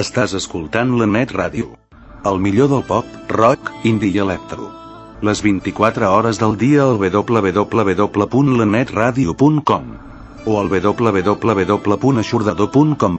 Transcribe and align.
Estàs 0.00 0.32
escoltant 0.38 0.94
la 0.96 1.04
Net 1.04 1.34
Ràdio. 1.36 1.66
El 2.28 2.38
millor 2.44 2.68
del 2.72 2.82
pop, 2.88 3.04
rock, 3.34 3.70
indie 3.90 4.14
i 4.14 4.20
electro. 4.22 4.68
Les 5.28 5.42
24 5.44 6.08
hores 6.08 6.40
del 6.40 6.54
dia 6.62 6.86
al 6.86 6.96
www.lanetradio.com 7.02 9.84
o 10.46 10.58
al 10.60 10.68
www.aixordador.com. 10.72 13.18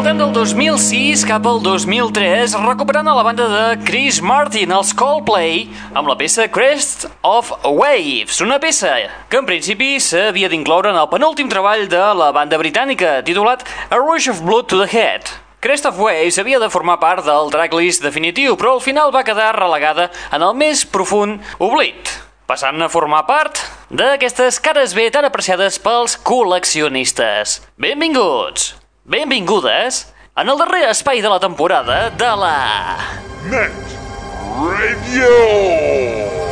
Saltem 0.00 0.16
del 0.16 0.30
2006 0.32 1.26
cap 1.28 1.44
al 1.44 1.58
2003, 1.60 2.54
recuperant 2.64 3.10
a 3.10 3.14
la 3.18 3.24
banda 3.26 3.44
de 3.50 3.64
Chris 3.84 4.22
Martin, 4.24 4.70
els 4.72 4.94
Coldplay, 4.96 5.66
amb 5.92 6.08
la 6.08 6.14
peça 6.16 6.46
Crest 6.48 7.04
of 7.20 7.50
Waves, 7.68 8.38
una 8.40 8.56
peça 8.62 8.94
que 9.28 9.42
en 9.42 9.44
principi 9.44 9.90
s'havia 10.00 10.48
d'incloure 10.48 10.88
en 10.88 10.96
el 10.96 11.10
penúltim 11.12 11.52
treball 11.52 11.84
de 11.92 12.00
la 12.16 12.30
banda 12.32 12.56
britànica, 12.56 13.18
titulat 13.28 13.68
A 13.92 14.00
Rush 14.00 14.30
of 14.32 14.40
Blood 14.40 14.72
to 14.72 14.80
the 14.80 14.88
Head. 14.88 15.28
Crest 15.60 15.84
of 15.84 16.00
Waves 16.00 16.40
havia 16.40 16.64
de 16.64 16.72
formar 16.72 16.96
part 17.04 17.28
del 17.28 17.52
tracklist 17.52 18.00
definitiu, 18.00 18.56
però 18.56 18.78
al 18.78 18.84
final 18.88 19.12
va 19.12 19.26
quedar 19.28 19.52
relegada 19.60 20.08
en 20.32 20.40
el 20.40 20.56
més 20.56 20.88
profund 20.88 21.44
oblit 21.60 22.16
passant 22.48 22.80
a 22.80 22.88
formar 22.88 23.26
part 23.28 23.60
d'aquestes 23.92 24.64
cares 24.64 24.96
B 24.96 25.10
tan 25.12 25.28
apreciades 25.28 25.76
pels 25.78 26.16
col·leccionistes. 26.24 27.60
Benvinguts, 27.76 28.79
benvingudes, 29.04 30.12
en 30.36 30.48
el 30.48 30.58
darrer 30.58 30.88
espai 30.90 31.20
de 31.20 31.28
la 31.28 31.40
temporada 31.40 32.10
de 32.10 32.30
la... 32.36 32.98
Net 33.50 33.72
Radio. 34.60 36.49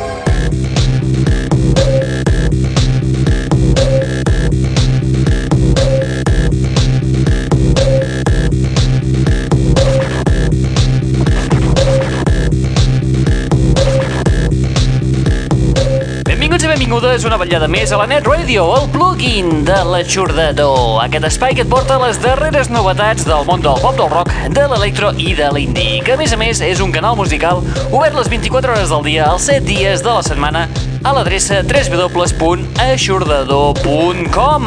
Benvingudes 16.69 17.23
una 17.25 17.39
vetllada 17.41 17.65
més 17.71 17.89
a 17.89 17.97
la 17.97 18.03
Net 18.09 18.27
Radio, 18.29 18.63
el 18.77 18.89
plugin 18.93 19.63
de 19.65 19.77
l'aixordador. 19.89 20.99
Aquest 21.01 21.25
espai 21.31 21.55
que 21.57 21.63
et 21.65 21.71
porta 21.71 21.95
les 22.03 22.19
darreres 22.21 22.69
novetats 22.69 23.25
del 23.25 23.41
món 23.47 23.61
del 23.63 23.79
pop, 23.81 23.95
del 23.97 24.09
rock, 24.11 24.29
de 24.53 24.65
l'electro 24.69 25.09
i 25.17 25.33
de 25.37 25.47
l'indie, 25.55 26.01
que 26.05 26.13
a 26.13 26.17
més 26.19 26.33
a 26.35 26.37
més 26.37 26.61
és 26.65 26.79
un 26.85 26.91
canal 26.93 27.15
musical 27.17 27.57
obert 27.89 28.15
les 28.17 28.29
24 28.29 28.71
hores 28.75 28.89
del 28.93 29.03
dia, 29.07 29.23
els 29.33 29.43
7 29.49 29.65
dies 29.65 30.03
de 30.05 30.11
la 30.13 30.23
setmana, 30.25 30.61
a 31.01 31.13
l'adreça 31.17 31.55
www.aixordador.com. 31.65 34.63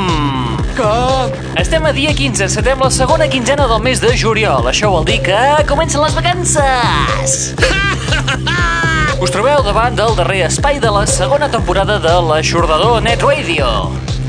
Estem 1.62 1.82
a 1.86 1.92
dia 1.94 2.10
15, 2.18 2.50
setem 2.50 2.82
la 2.82 2.90
segona 2.90 3.30
quinzena 3.30 3.70
del 3.70 3.82
mes 3.84 4.02
de 4.02 4.10
juliol. 4.18 4.66
Això 4.72 4.90
vol 4.90 5.06
dir 5.06 5.20
que 5.22 5.38
comencen 5.70 6.02
les 6.02 6.14
vacances! 6.18 7.54
Us 9.22 9.30
trobeu 9.30 9.60
davant 9.62 9.94
del 9.94 10.16
darrer 10.18 10.40
espai 10.48 10.80
de 10.82 10.90
la 10.90 11.04
segona 11.06 11.46
temporada 11.46 12.00
de 12.02 12.14
l'Aixordador 12.26 12.96
Net 13.04 13.22
Radio. 13.22 13.68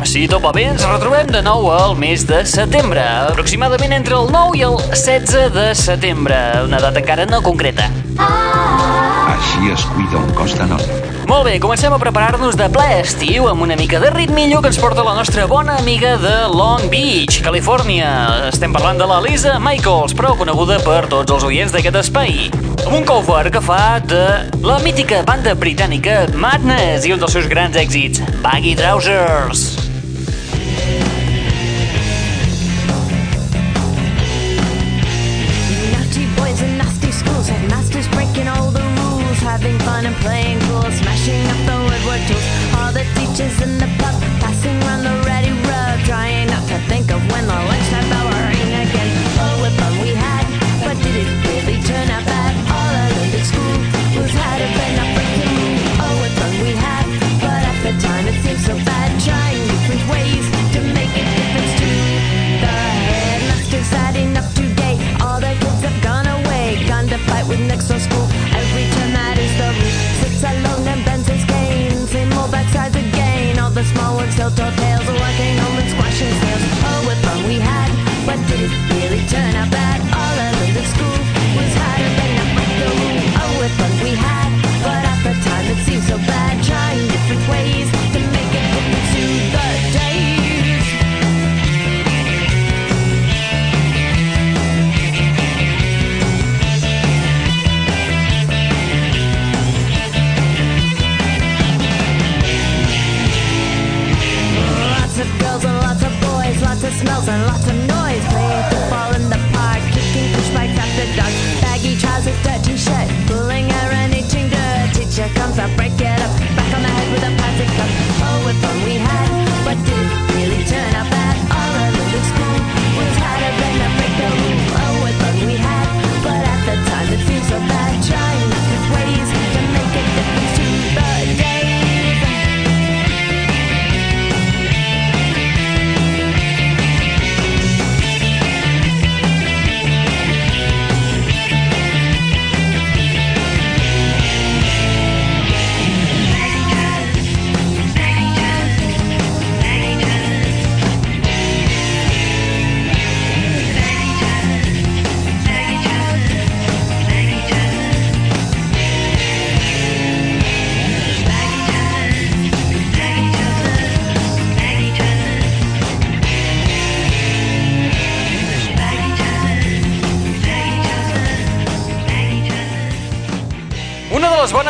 Si 0.06 0.28
tot 0.30 0.44
va 0.44 0.52
bé, 0.54 0.68
ens 0.70 0.84
retrobem 0.86 1.32
de 1.34 1.40
nou 1.42 1.66
al 1.74 1.96
mes 1.98 2.22
de 2.30 2.44
setembre, 2.46 3.02
aproximadament 3.32 3.96
entre 3.98 4.20
el 4.20 4.30
9 4.30 4.60
i 4.60 4.62
el 4.68 4.78
16 4.92 5.50
de 5.56 5.64
setembre, 5.80 6.38
una 6.68 6.78
data 6.84 7.02
encara 7.02 7.26
no 7.26 7.42
concreta. 7.42 7.88
Així 9.34 9.74
es 9.74 9.82
cuida 9.96 10.20
un 10.22 10.30
cos 10.38 10.54
de 10.60 10.68
noi. 10.70 10.86
Molt 11.26 11.48
bé, 11.50 11.56
comencem 11.64 11.96
a 11.96 11.98
preparar-nos 11.98 12.60
de 12.60 12.70
ple 12.70 12.86
estiu 13.00 13.50
amb 13.50 13.66
una 13.66 13.80
mica 13.80 13.98
de 14.04 14.14
ritmillo 14.14 14.62
que 14.62 14.70
ens 14.70 14.78
porta 14.78 15.02
la 15.08 15.18
nostra 15.18 15.48
bona 15.50 15.80
amiga 15.82 16.20
de 16.22 16.36
Long 16.54 16.86
Beach, 16.94 17.42
Califòrnia. 17.42 18.14
Estem 18.52 18.78
parlant 18.78 19.02
de 19.02 19.10
la 19.10 19.24
Lisa 19.26 19.58
Michaels, 19.58 20.14
prou 20.14 20.38
coneguda 20.38 20.78
per 20.86 21.08
tots 21.10 21.34
els 21.34 21.50
oients 21.50 21.74
d'aquest 21.74 22.04
espai. 22.04 22.52
Amb 22.84 22.98
un 22.98 23.06
cover 23.08 23.50
que 23.52 23.62
fa 23.64 24.00
de 24.04 24.24
la 24.66 24.76
mítica 24.84 25.22
banda 25.28 25.54
britànica 25.56 26.26
Madness 26.36 27.08
i 27.08 27.14
un 27.16 27.22
dels 27.22 27.34
seus 27.36 27.48
grans 27.52 27.80
èxits, 27.80 28.22
Baggy 28.44 28.76
Trousers. 28.80 29.72
Having 39.54 39.78
fun 39.80 40.06
and 40.08 40.16
playing 40.16 40.60
cool, 40.62 40.82
smashing 40.82 41.46
up 41.46 41.60
the 41.68 41.78
woodwork 41.86 42.24
tools. 42.26 42.48
All 42.74 42.92
the 42.92 43.06
teachers 43.14 43.62
in 43.62 43.78
the 43.78 43.88
pub 44.02 44.23
the 74.50 74.72
small 74.76 74.93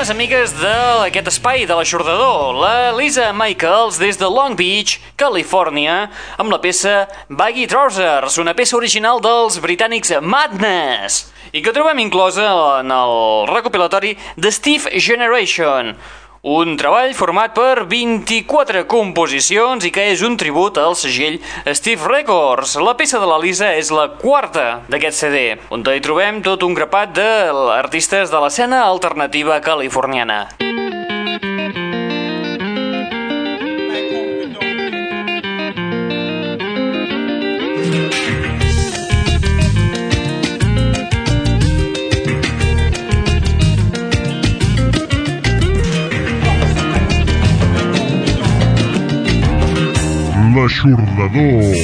bones 0.04 0.12
amigues 0.12 0.52
d'aquest 0.60 1.30
espai 1.32 1.62
de 1.64 1.76
l'aixordador, 1.78 2.58
la 2.60 2.92
Lisa 2.92 3.30
Michaels, 3.32 3.96
des 4.02 4.18
de 4.20 4.28
Long 4.28 4.52
Beach, 4.60 4.98
Califòrnia, 5.16 6.10
amb 6.36 6.52
la 6.52 6.60
peça 6.60 7.06
Baggy 7.30 7.70
Trousers, 7.72 8.36
una 8.36 8.52
peça 8.52 8.76
original 8.76 9.22
dels 9.24 9.62
britànics 9.64 10.12
Madness, 10.20 11.30
i 11.56 11.64
que 11.64 11.72
trobem 11.72 12.02
inclosa 12.04 12.50
en 12.82 12.92
el 12.92 13.48
recopilatori 13.48 14.18
The 14.36 14.52
Steve 14.52 14.92
Generation, 15.00 15.94
un 16.44 16.76
treball 16.76 17.14
format 17.16 17.54
per 17.56 17.86
24 17.88 18.82
composicions 18.92 19.86
i 19.88 19.92
que 19.96 20.10
és 20.12 20.20
un 20.28 20.36
tribut 20.36 20.76
al 20.76 20.98
segell 21.00 21.38
Steve 21.72 22.04
Records. 22.04 22.76
La 22.84 22.98
peça 23.00 23.22
de 23.24 23.30
la 23.30 23.40
Lisa 23.40 23.72
és 23.80 23.94
la 23.96 24.10
quarta 24.20 24.84
d'aquest 24.92 25.24
CD, 25.24 25.44
on 25.72 25.88
hi 25.88 26.04
trobem 26.04 26.44
tot 26.44 26.68
un 26.68 26.76
grapat 26.76 27.16
d'artistes 27.16 28.28
de 28.28 28.44
l'escena 28.44 28.84
alternativa 28.84 29.62
californiana. 29.64 30.50
L'aixordador. 50.64 51.76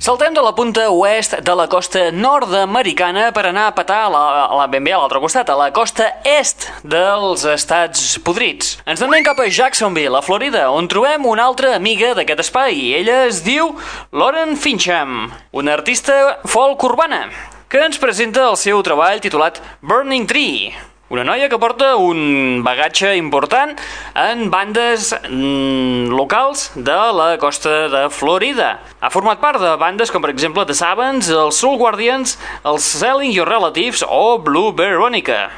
Saltem 0.00 0.32
de 0.32 0.40
la 0.40 0.54
punta 0.56 0.86
oest 0.88 1.34
de 1.44 1.56
la 1.58 1.66
costa 1.68 2.06
nord-americana 2.16 3.26
per 3.36 3.42
anar 3.50 3.66
a 3.68 3.74
petar 3.76 3.98
a 4.06 4.08
la, 4.14 4.22
a 4.46 4.56
la, 4.56 4.64
ben 4.72 4.86
bé 4.86 4.94
a 4.96 5.02
l'altre 5.02 5.20
costat, 5.20 5.52
a 5.52 5.58
la 5.58 5.68
costa 5.76 6.06
est 6.24 6.70
dels 6.80 7.44
estats 7.52 8.16
podrits. 8.24 8.78
Ens 8.88 9.04
anem 9.04 9.26
cap 9.26 9.44
a 9.44 9.50
Jacksonville, 9.52 10.16
a 10.16 10.24
Florida, 10.24 10.70
on 10.72 10.88
trobem 10.88 11.28
una 11.28 11.44
altra 11.44 11.74
amiga 11.76 12.14
d'aquest 12.16 12.46
espai. 12.46 12.80
Ella 13.02 13.26
es 13.28 13.44
diu 13.44 13.74
Lauren 14.08 14.56
Fincham, 14.56 15.26
una 15.52 15.76
artista 15.76 16.38
folk 16.48 16.88
urbana, 16.88 17.26
que 17.68 17.84
ens 17.84 18.00
presenta 18.00 18.48
el 18.48 18.56
seu 18.56 18.80
treball 18.80 19.20
titulat 19.20 19.60
Burning 19.84 20.24
Tree, 20.24 20.72
una 21.08 21.24
noia 21.24 21.48
que 21.48 21.56
porta 21.56 21.94
un 21.96 22.60
bagatge 22.60 23.14
important 23.16 23.70
en 24.12 24.50
bandes 24.52 25.14
mm, 25.16 26.10
locals 26.12 26.66
de 26.76 26.96
la 27.16 27.30
costa 27.40 27.88
de 27.88 28.02
Florida. 28.12 28.74
Ha 29.00 29.08
format 29.08 29.40
part 29.40 29.56
de 29.62 29.70
bandes 29.80 30.12
com 30.12 30.20
per 30.20 30.34
exemple 30.34 30.66
The 30.68 30.76
Savants, 30.76 31.30
els 31.32 31.62
Soul 31.62 31.78
Guardians, 31.80 32.36
els 32.68 32.84
Selling 33.00 33.32
Your 33.32 33.48
Relatives 33.48 34.04
o 34.04 34.36
Blue 34.36 34.74
Veronica. 34.76 35.48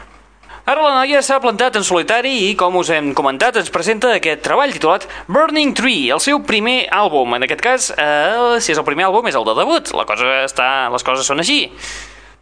Ara 0.70 0.84
la 0.84 0.92
noia 1.00 1.18
s'ha 1.24 1.40
plantat 1.42 1.80
en 1.80 1.82
solitari 1.82 2.30
i, 2.46 2.54
com 2.54 2.76
us 2.78 2.92
hem 2.94 3.10
comentat, 3.18 3.56
ens 3.58 3.72
presenta 3.74 4.12
aquest 4.14 4.44
treball 4.46 4.70
titulat 4.70 5.08
Burning 5.26 5.74
Tree, 5.74 6.12
el 6.14 6.22
seu 6.22 6.38
primer 6.46 6.84
àlbum. 6.94 7.34
En 7.34 7.48
aquest 7.48 7.64
cas, 7.64 7.90
eh, 7.90 8.60
si 8.62 8.70
és 8.70 8.78
el 8.78 8.86
primer 8.86 9.08
àlbum, 9.08 9.26
és 9.26 9.34
el 9.34 9.48
de 9.50 9.56
debut. 9.58 9.90
La 9.98 10.06
cosa 10.06 10.44
està... 10.44 10.70
Les 10.94 11.02
coses 11.02 11.26
són 11.26 11.42
així. 11.42 11.64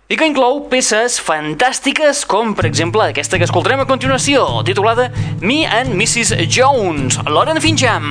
I 0.09 0.17
que 0.17 0.25
inclou 0.25 0.63
peces 0.73 1.19
fantàstiques 1.21 2.23
com, 2.25 2.55
per 2.57 2.65
exemple, 2.65 3.05
aquesta 3.05 3.37
que 3.37 3.45
escoltarem 3.45 3.83
a 3.85 3.89
continuació, 3.91 4.47
titulada 4.65 5.11
Me 5.43 5.67
and 5.69 5.93
Mrs. 6.01 6.33
Jones, 6.49 7.21
Lauren 7.29 7.61
Fincham. 7.61 8.09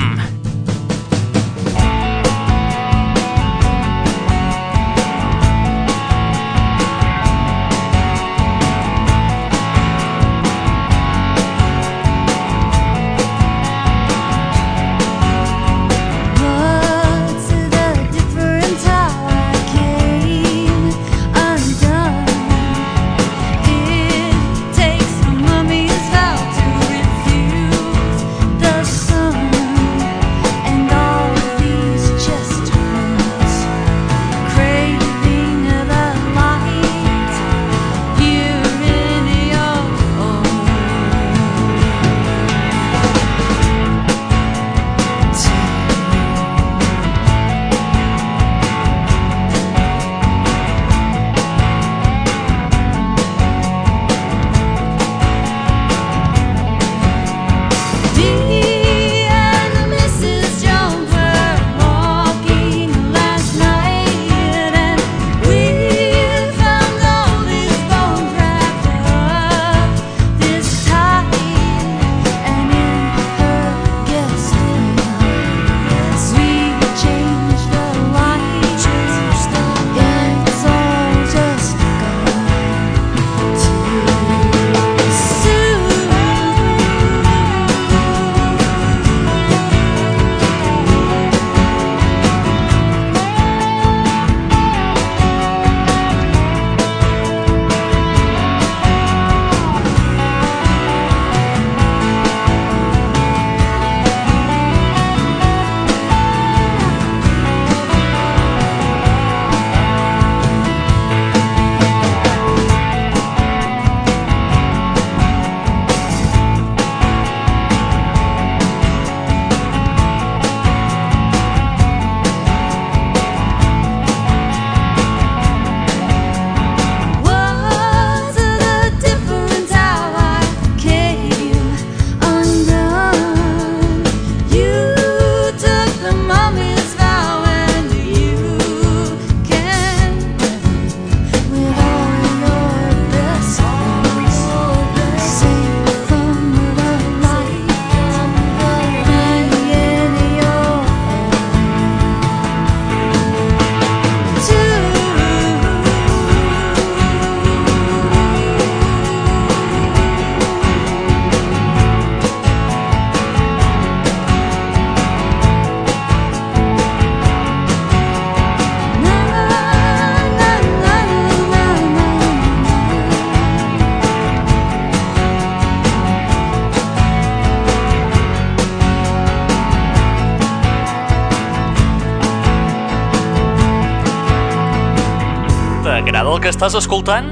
T'agrada 186.08 186.32
el 186.32 186.40
que 186.40 186.48
estàs 186.54 186.72
escoltant? 186.80 187.26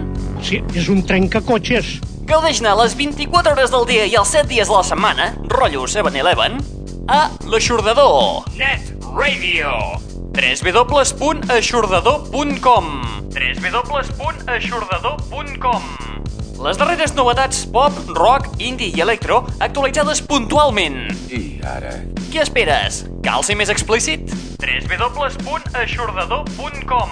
Sí, 0.43 0.57
és 0.75 0.89
un 0.91 0.99
trencacotxes. 1.07 2.03
Gaudeix-ne 2.27 2.73
les 2.75 2.91
24 2.99 3.53
hores 3.53 3.71
del 3.71 3.85
dia 3.87 4.03
i 4.11 4.17
els 4.19 4.27
7 4.35 4.49
dies 4.49 4.67
de 4.67 4.75
la 4.75 4.83
setmana, 4.83 5.31
rotllo 5.53 5.85
7-Eleven, 5.87 6.59
a 7.07 7.31
l'Aixordador. 7.47 8.43
Net 8.59 8.91
Radio. 9.15 9.95
www.aixordador.com 10.35 12.91
www.aixordador.com 13.31 16.14
Les 16.55 16.77
darreres 16.79 17.11
novetats 17.17 17.65
pop, 17.67 17.91
rock, 18.15 18.45
indie 18.63 18.87
i 18.95 19.01
electro 19.03 19.41
actualitzades 19.59 20.21
puntualment. 20.23 21.11
I 21.27 21.59
ara... 21.67 21.91
Què 22.31 22.39
esperes? 22.45 23.03
Cal 23.25 23.43
ser 23.43 23.57
més 23.59 23.67
explícit? 23.73 24.31
www.aixordador.com 24.63 27.09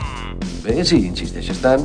Bé, 0.64 0.80
si 0.88 0.96
insisteixes 1.10 1.60
tant... 1.64 1.84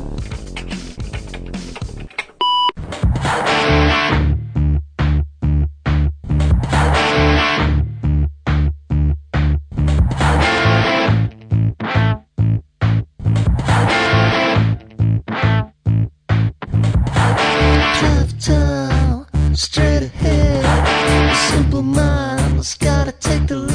straight 19.59 20.03
ahead. 20.05 21.37
Simple 21.50 21.83
minds 21.83 22.77
gotta 22.77 23.12
take 23.12 23.49
the 23.49 23.68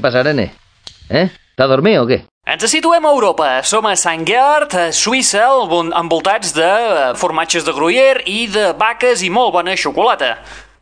Passa, 0.00 0.24
nene? 0.24 0.50
Eh? 1.10 1.28
T'ha 1.56 1.68
dormit 1.68 1.98
o 2.00 2.06
què? 2.08 2.22
Ens 2.50 2.64
situem 2.72 3.04
a 3.04 3.12
Europa. 3.12 3.48
Som 3.68 3.86
a 3.86 3.92
Sant 4.00 4.24
Gerd, 4.26 4.72
a 4.74 4.88
Suïssa, 4.96 5.44
envoltats 6.00 6.54
de 6.56 6.66
eh, 6.66 7.04
formatges 7.20 7.66
de 7.66 7.74
Gruyère 7.76 8.24
i 8.26 8.46
de 8.50 8.70
vaques 8.80 9.22
i 9.22 9.30
molt 9.30 9.52
bona 9.54 9.76
xocolata. 9.76 10.38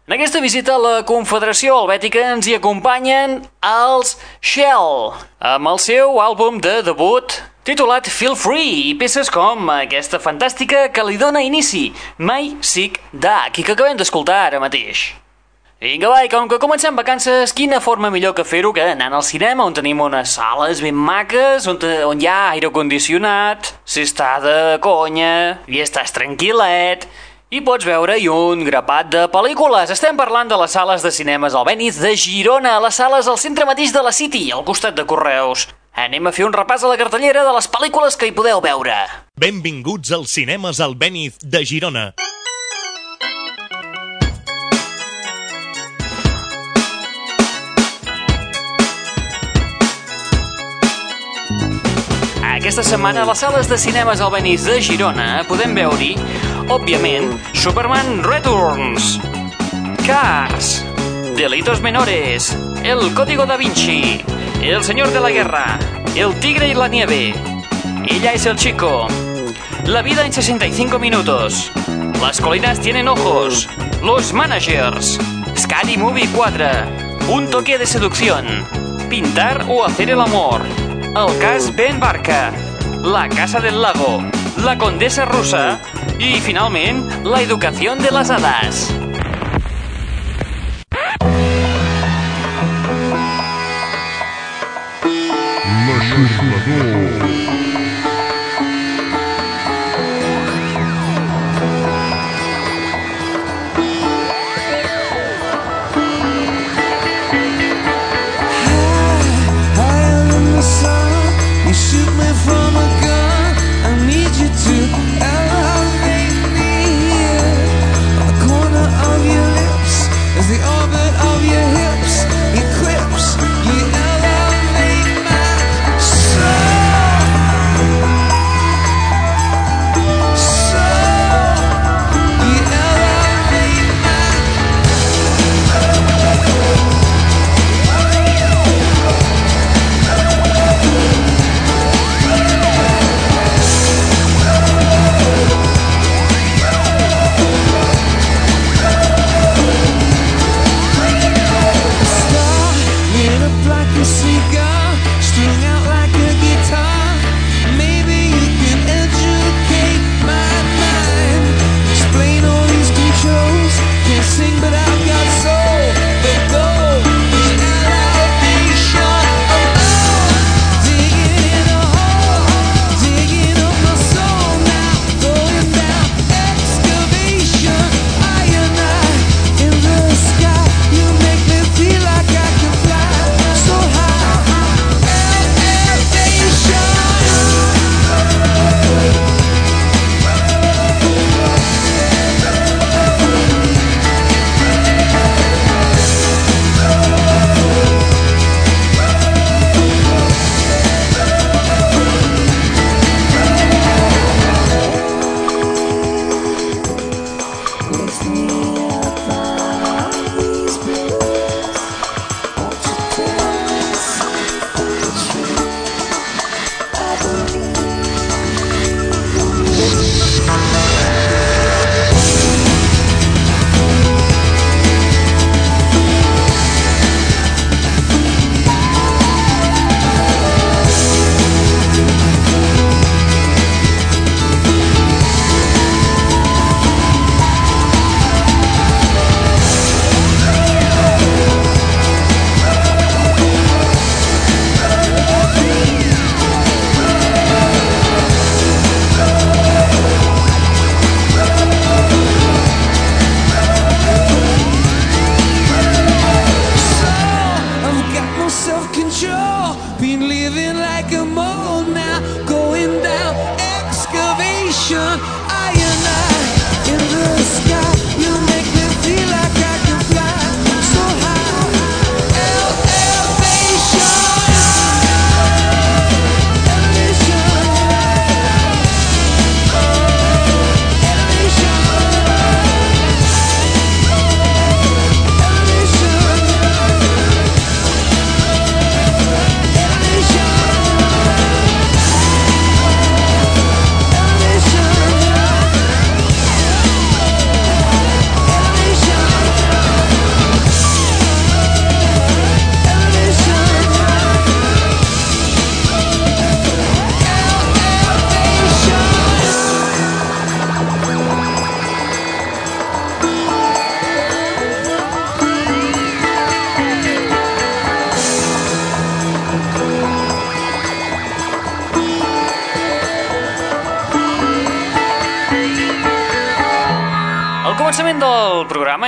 En 0.08 0.14
aquesta 0.16 0.40
visita 0.40 0.78
a 0.78 0.80
la 0.80 0.94
Confederació 1.04 1.74
Helvètica 1.82 2.22
ens 2.32 2.46
hi 2.48 2.54
acompanyen 2.56 3.42
els 3.60 4.14
Shell, 4.40 5.12
amb 5.44 5.68
el 5.68 5.82
seu 5.84 6.16
àlbum 6.24 6.62
de 6.64 6.78
debut 6.86 7.36
titulat 7.68 8.08
Feel 8.08 8.32
Free 8.32 8.88
i 8.88 8.96
peces 8.96 9.28
com 9.28 9.68
aquesta 9.74 10.16
fantàstica 10.24 10.86
que 10.88 11.04
li 11.04 11.20
dona 11.20 11.44
inici, 11.44 11.90
My 12.16 12.54
Sick 12.64 13.02
Duck, 13.12 13.60
i 13.60 13.66
que 13.66 13.76
acabem 13.76 14.00
d'escoltar 14.00 14.46
ara 14.46 14.62
mateix. 14.64 15.10
Vinga, 15.80 16.08
va, 16.10 16.24
com 16.26 16.48
que 16.50 16.56
comencem 16.58 16.96
vacances, 16.98 17.52
quina 17.54 17.78
forma 17.78 18.08
millor 18.10 18.32
que 18.34 18.42
fer-ho 18.42 18.72
que 18.74 18.82
anant 18.82 19.12
al 19.14 19.22
cinema, 19.22 19.62
on 19.62 19.76
tenim 19.76 20.00
unes 20.02 20.32
sales 20.34 20.80
ben 20.82 20.96
maques, 20.98 21.68
on, 21.70 21.76
on 22.02 22.18
hi 22.18 22.26
ha 22.26 22.38
aire 22.56 22.72
condicionat, 22.74 23.68
s'està 23.86 24.32
de 24.42 24.56
conya, 24.82 25.60
i 25.70 25.78
estàs 25.78 26.10
tranquil·let, 26.16 27.06
i 27.54 27.60
pots 27.62 27.86
veure-hi 27.86 28.26
un 28.26 28.64
grapat 28.66 29.12
de 29.12 29.22
pel·lícules. 29.30 29.92
Estem 29.94 30.18
parlant 30.18 30.50
de 30.50 30.58
les 30.58 30.74
sales 30.74 31.06
de 31.06 31.12
cinemes 31.14 31.54
Albéniz 31.54 32.02
de 32.02 32.10
Girona, 32.18 32.80
les 32.82 32.98
sales 32.98 33.30
al 33.30 33.38
centre 33.38 33.68
mateix 33.68 33.94
de 33.94 34.02
la 34.02 34.10
City, 34.10 34.48
al 34.50 34.66
costat 34.66 34.98
de 34.98 35.06
Correus. 35.06 35.68
Anem 35.94 36.26
a 36.26 36.32
fer 36.34 36.48
un 36.48 36.58
repàs 36.58 36.82
a 36.82 36.90
la 36.90 36.98
cartellera 36.98 37.46
de 37.46 37.54
les 37.54 37.70
pel·lícules 37.70 38.18
que 38.18 38.26
hi 38.26 38.34
podeu 38.34 38.58
veure. 38.66 38.98
Benvinguts 39.38 40.10
als 40.10 40.34
cinemes 40.34 40.82
Albéniz 40.82 41.38
de 41.38 41.62
Girona. 41.62 42.08
Aquesta 52.78 52.94
setmana 52.94 53.24
a 53.24 53.26
les 53.26 53.40
sales 53.42 53.66
de 53.66 53.76
cinemes 53.76 54.20
Albéniz 54.22 54.62
de 54.62 54.76
Girona 54.78 55.40
podem 55.48 55.72
veure-hi, 55.74 56.12
òbviament, 56.70 57.32
Superman 57.50 58.22
Returns, 58.22 59.16
Cars, 60.06 60.84
Delitos 61.34 61.82
Menores, 61.82 62.52
El 62.86 63.02
Código 63.18 63.48
da 63.50 63.56
Vinci, 63.58 64.22
El 64.62 64.84
Señor 64.84 65.10
de 65.10 65.18
la 65.18 65.32
Guerra, 65.34 65.76
El 66.14 66.38
Tigre 66.38 66.68
y 66.68 66.74
la 66.74 66.86
Nieve, 66.86 67.34
Ella 68.06 68.32
es 68.32 68.46
el 68.46 68.54
Chico, 68.54 69.08
La 69.84 70.02
Vida 70.02 70.24
en 70.24 70.32
65 70.32 71.00
Minutos, 71.00 71.72
Las 72.22 72.40
Colinas 72.40 72.78
Tienen 72.78 73.08
Ojos, 73.08 73.68
Los 74.04 74.32
Managers, 74.32 75.18
Scary 75.56 75.96
Movie 75.96 76.28
4, 76.32 76.64
Un 77.30 77.50
Toque 77.50 77.76
de 77.76 77.86
Seducción, 77.86 78.46
Pintar 79.10 79.66
o 79.66 79.84
Hacer 79.84 80.10
el 80.10 80.20
Amor, 80.20 80.62
El 81.16 81.38
cas 81.40 81.74
Ben 81.74 81.98
Barca, 81.98 82.52
La 83.02 83.28
Casa 83.28 83.60
del 83.60 83.80
Lago, 83.80 84.22
La 84.64 84.76
Condesa 84.76 85.24
Rusa 85.24 85.78
i, 86.18 86.40
finalment, 86.40 87.04
La 87.24 87.40
Educació 87.42 87.94
de 87.96 88.10
les 88.10 88.30
Hadas. 88.30 88.88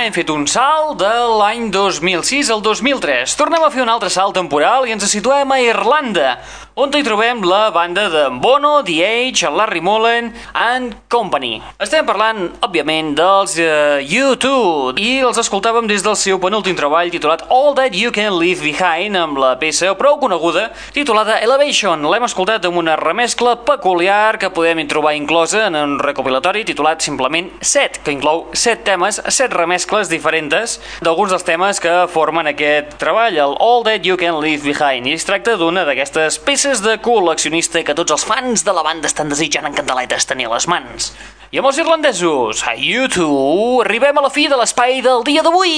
Programa 0.01 0.09
hem 0.09 0.15
fet 0.15 0.31
un 0.33 0.47
salt 0.49 0.97
de 0.97 1.09
l'any 1.37 1.67
2006 1.69 2.49
al 2.49 2.61
2003. 2.65 3.35
Tornem 3.37 3.61
a 3.61 3.69
fer 3.69 3.83
un 3.83 3.89
altre 3.91 4.09
salt 4.09 4.33
temporal 4.33 4.87
i 4.87 4.95
ens 4.95 5.05
situem 5.05 5.51
a 5.53 5.59
Irlanda, 5.61 6.39
on 6.73 6.91
hi 6.95 7.03
trobem 7.03 7.41
la 7.43 7.69
banda 7.69 8.07
de 8.09 8.29
Bono, 8.39 8.81
The 8.83 9.03
Age, 9.03 9.49
Larry 9.51 9.81
Mullen 9.81 10.31
and 10.53 10.95
Company. 11.11 11.61
Estem 11.83 12.05
parlant, 12.07 12.45
òbviament, 12.63 13.11
dels 13.17 13.57
uh, 13.59 13.99
U2 13.99 15.01
i 15.03 15.09
els 15.19 15.39
escoltàvem 15.41 15.89
des 15.89 16.03
del 16.05 16.15
seu 16.15 16.39
penúltim 16.39 16.77
treball 16.79 17.11
titulat 17.11 17.43
All 17.51 17.75
That 17.75 17.97
You 17.97 18.13
Can 18.15 18.37
Leave 18.39 18.63
Behind 18.63 19.19
amb 19.19 19.41
la 19.41 19.57
peça 19.59 19.91
prou 19.99 20.15
coneguda 20.21 20.69
titulada 20.95 21.41
Elevation. 21.43 22.07
L'hem 22.07 22.27
escoltat 22.29 22.69
amb 22.69 22.79
una 22.79 22.95
remescla 22.95 23.57
peculiar 23.67 24.39
que 24.39 24.53
podem 24.55 24.85
trobar 24.87 25.17
inclosa 25.19 25.65
en 25.67 25.75
un 25.75 25.97
recopilatori 25.99 26.63
titulat 26.63 27.03
simplement 27.03 27.51
Set, 27.59 27.99
que 28.05 28.15
inclou 28.15 28.47
set 28.55 28.85
temes, 28.87 29.19
set 29.27 29.51
remescles 29.51 30.07
diferents 30.07 30.79
d'alguns 31.03 31.35
dels 31.35 31.45
temes 31.45 31.83
que 31.83 32.07
formen 32.11 32.47
aquest 32.47 32.95
treball, 33.01 33.35
el 33.35 33.59
All 33.59 33.83
That 33.83 34.07
You 34.07 34.15
Can 34.15 34.39
Leave 34.39 34.63
Behind. 34.63 35.11
I 35.11 35.19
es 35.19 35.27
tracta 35.27 35.59
d'una 35.59 35.83
d'aquestes 35.87 36.39
peces 36.39 36.60
de 36.61 36.91
col·leccionista 37.01 37.81
que 37.81 37.95
tots 37.97 38.13
els 38.13 38.21
fans 38.27 38.61
de 38.61 38.73
la 38.75 38.83
banda 38.85 39.09
estan 39.09 39.31
desitjant 39.31 39.65
en 39.65 39.73
candeletes 39.73 40.27
tenir 40.29 40.45
a 40.45 40.51
les 40.53 40.67
mans. 40.69 41.07
I 41.49 41.57
amb 41.57 41.71
els 41.71 41.79
irlandesos, 41.81 42.61
a 42.69 42.75
YouTube, 42.77 43.81
arribem 43.81 44.21
a 44.21 44.25
la 44.27 44.29
fi 44.29 44.45
de 44.51 44.59
l'espai 44.59 45.01
del 45.01 45.25
dia 45.25 45.41
d'avui 45.41 45.73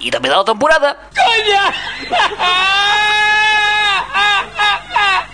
i 0.00 0.14
també 0.14 0.32
de 0.32 0.38
la 0.38 0.48
temporada. 0.48 0.96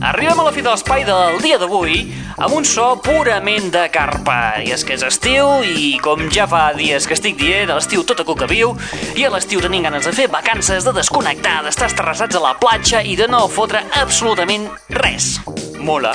Arribem 0.00 0.38
a 0.40 0.44
la 0.46 0.52
fi 0.52 0.62
de 0.64 0.70
l'espai 0.70 1.02
del 1.04 1.34
dia 1.44 1.58
d'avui 1.60 1.98
amb 2.40 2.54
un 2.56 2.64
so 2.64 2.94
purament 3.04 3.66
de 3.74 3.82
carpa. 3.92 4.56
I 4.64 4.72
és 4.72 4.84
que 4.88 4.94
és 4.96 5.02
estiu 5.04 5.60
i 5.60 5.98
com 6.00 6.22
ja 6.32 6.46
fa 6.48 6.70
dies 6.72 7.04
que 7.04 7.12
estic 7.12 7.36
dient, 7.36 7.68
a 7.68 7.76
l'estiu 7.76 8.00
tota 8.08 8.24
cuca 8.24 8.48
viu 8.48 8.72
i 9.12 9.26
a 9.28 9.32
l'estiu 9.34 9.60
tenim 9.60 9.84
ganes 9.84 10.08
de 10.08 10.14
fer 10.16 10.30
vacances, 10.32 10.86
de 10.88 10.94
desconnectar, 10.96 11.58
d'estar 11.66 11.90
esterrassats 11.92 12.40
a 12.40 12.44
la 12.46 12.54
platja 12.56 13.02
i 13.04 13.12
de 13.18 13.28
no 13.28 13.44
fotre 13.52 13.84
absolutament 14.00 14.70
res. 15.02 15.34
Mola. 15.76 16.14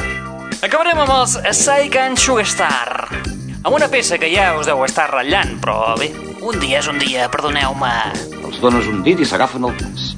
Acabarem 0.65 1.05
amb 1.05 1.13
els 1.19 1.37
and 1.69 2.17
Sugarstar. 2.17 3.05
Amb 3.61 3.75
una 3.75 3.89
peça 3.89 4.17
que 4.17 4.31
ja 4.33 4.55
us 4.57 4.65
deu 4.65 4.81
estar 4.85 5.11
ratllant, 5.11 5.59
però 5.61 5.93
bé, 5.97 6.09
un 6.41 6.57
dia 6.57 6.81
és 6.81 6.89
un 6.89 6.97
dia, 6.97 7.29
perdoneu-me. 7.29 7.93
Els 8.45 8.57
dones 8.61 8.89
un 8.89 9.03
dit 9.05 9.21
i 9.21 9.25
s'agafen 9.25 9.69
el 9.69 9.77
cas. 9.77 10.15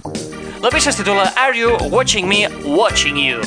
La 0.62 0.70
peça 0.74 0.89
es 0.89 0.96
titula 0.98 1.32
Are 1.38 1.58
You 1.58 1.78
Watching 1.91 2.28
Me 2.28 2.48
Watching 2.65 3.17
You? 3.17 3.41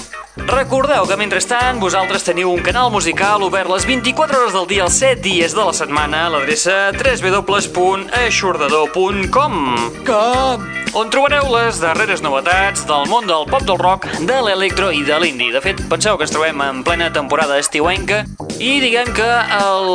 Recordeu 0.46 1.06
que 1.08 1.16
mentrestant 1.18 1.80
vosaltres 1.82 2.22
teniu 2.24 2.52
un 2.54 2.62
canal 2.62 2.90
musical 2.94 3.42
obert 3.42 3.68
les 3.72 3.84
24 3.88 4.36
hores 4.38 4.52
del 4.54 4.66
dia 4.70 4.84
els 4.86 4.94
7 5.02 5.20
dies 5.24 5.54
de 5.56 5.64
la 5.66 5.72
setmana 5.74 6.26
a 6.26 6.28
l'adreça 6.32 6.92
www.aixordador.com 6.94 9.54
Com? 10.06 10.58
on 10.94 11.10
trobareu 11.10 11.50
les 11.54 11.80
darreres 11.82 12.22
novetats 12.22 12.86
del 12.86 13.06
món 13.10 13.26
del 13.26 13.44
pop 13.50 13.62
del 13.66 13.78
rock, 13.78 14.06
de 14.26 14.40
l'electro 14.42 14.90
i 14.90 15.04
de 15.06 15.18
l'indie. 15.22 15.52
De 15.54 15.60
fet, 15.62 15.78
penseu 15.90 16.16
que 16.18 16.24
ens 16.26 16.32
trobem 16.34 16.60
en 16.66 16.82
plena 16.86 17.12
temporada 17.14 17.58
estiuenca 17.62 18.24
i 18.58 18.80
diguem 18.82 19.12
que 19.14 19.30
el... 19.60 19.86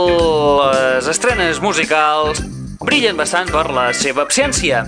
les 0.61 1.07
estrenes 1.11 1.59
musicals 1.63 2.39
brillen 2.85 3.17
bastant 3.19 3.51
per 3.51 3.67
la 3.75 3.91
seva 3.97 4.21
absència. 4.23 4.85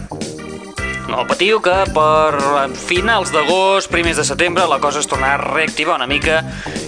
No 1.08 1.24
patiu 1.24 1.62
que 1.64 1.76
per 1.96 2.68
finals 2.76 3.32
d'agost, 3.32 3.88
primers 3.92 4.20
de 4.20 4.26
setembre, 4.28 4.66
la 4.68 4.80
cosa 4.84 5.00
es 5.00 5.08
tornarà 5.08 5.38
a 5.38 5.54
reactivar 5.56 5.96
una 5.96 6.08
mica 6.10 6.42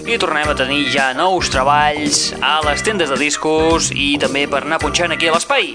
i 0.03 0.17
tornem 0.19 0.49
a 0.51 0.55
tenir 0.59 0.89
ja 0.91 1.13
nous 1.15 1.47
treballs 1.53 2.33
a 2.43 2.57
les 2.67 2.83
tendes 2.83 3.09
de 3.13 3.19
discos 3.19 3.93
i 3.95 4.17
també 4.19 4.43
per 4.51 4.65
anar 4.65 4.81
punxant 4.83 5.15
aquí 5.15 5.31
a 5.31 5.37
l'espai. 5.37 5.71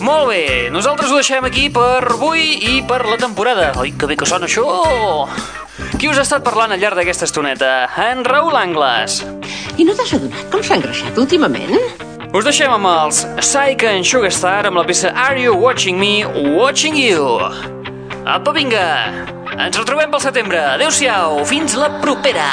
Molt 0.00 0.30
bé, 0.30 0.42
nosaltres 0.72 1.12
ho 1.12 1.20
deixem 1.20 1.44
aquí 1.44 1.68
per 1.74 2.06
avui 2.08 2.54
i 2.72 2.80
per 2.88 3.02
la 3.04 3.20
temporada. 3.20 3.72
Oi, 3.82 3.92
que 3.98 4.08
bé 4.08 4.16
que 4.16 4.28
sona 4.28 4.48
això! 4.48 4.64
Qui 5.98 6.08
us 6.08 6.18
ha 6.18 6.24
estat 6.24 6.44
parlant 6.46 6.72
al 6.72 6.80
llarg 6.80 6.96
d'aquesta 6.96 7.28
estoneta? 7.28 7.72
En 8.08 8.24
Raül 8.24 8.56
Angles. 8.56 9.20
I 9.76 9.84
no 9.84 9.94
t'has 9.98 10.16
adonat 10.16 10.48
com 10.54 10.64
s'ha 10.64 10.80
engreixat 10.80 11.20
últimament? 11.20 12.16
Us 12.28 12.44
deixem 12.44 12.68
amb 12.68 12.84
els 12.84 13.22
Psyche 13.40 13.88
and 13.88 14.04
Sugarstar 14.04 14.66
amb 14.68 14.76
la 14.76 14.82
peça 14.84 15.14
Are 15.16 15.40
You 15.40 15.54
Watching 15.56 15.96
Me, 15.96 16.26
Watching 16.58 16.98
You. 17.00 17.24
Apa, 18.28 18.52
vinga! 18.52 18.84
Ens 19.56 19.80
retrobem 19.80 20.12
pel 20.12 20.20
setembre. 20.26 20.60
Adéu-siau, 20.74 21.40
fins 21.48 21.78
la 21.80 21.88
propera! 22.04 22.50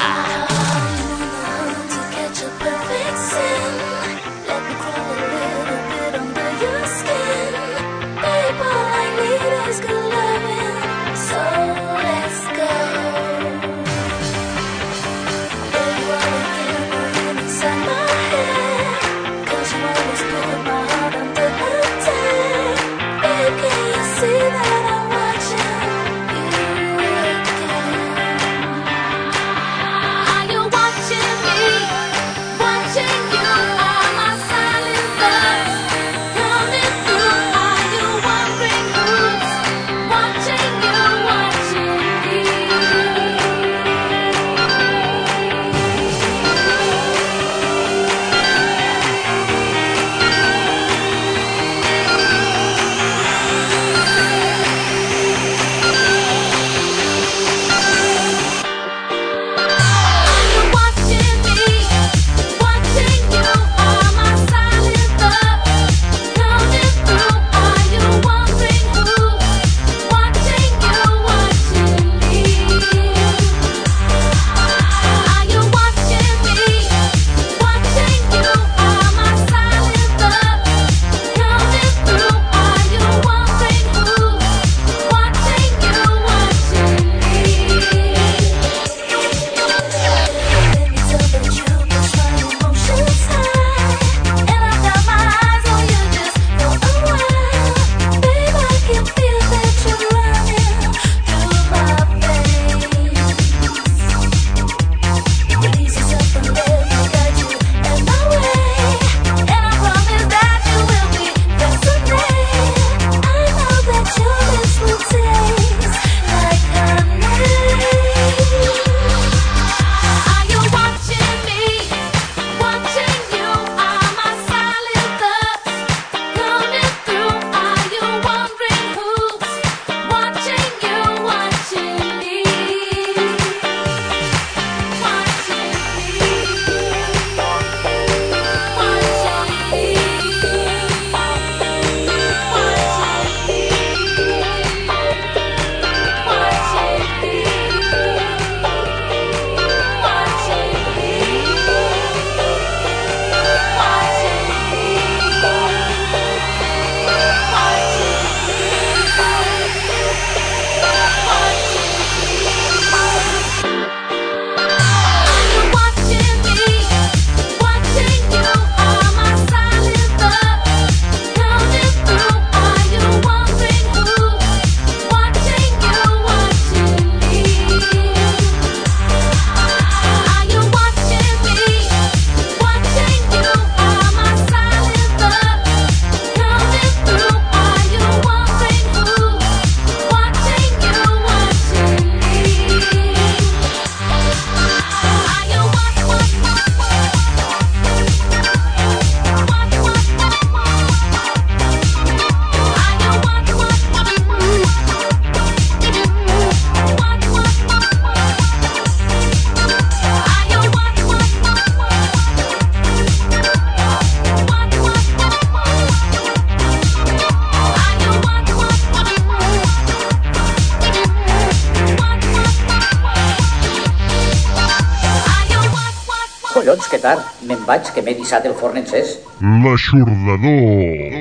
M'he 228.06 228.14
dissat 228.22 228.46
el 228.46 228.54
forn 228.60 228.78
encès. 228.84 229.18
L'aixordador. 229.42 231.15